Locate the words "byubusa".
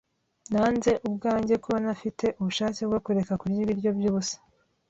3.97-4.37